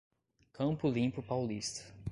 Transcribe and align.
Campo 0.51 0.89
Limpo 0.89 1.21
Paulista 1.21 1.93